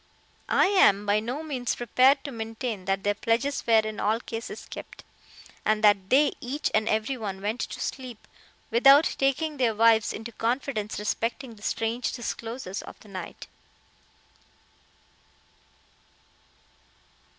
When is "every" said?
6.89-7.17